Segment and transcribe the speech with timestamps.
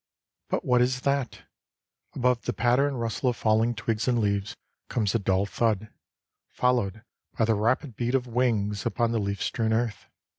[0.49, 1.43] But what is that?
[2.15, 4.55] Above the patter and rustle of falling twigs and leaves
[4.89, 5.89] comes a dull thud,
[6.49, 7.03] followed
[7.37, 10.07] by the rapid beat of wings upon the leaf strewn earth.